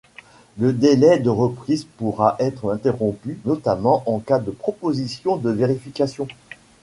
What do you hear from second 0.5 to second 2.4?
Le délai de reprise pourra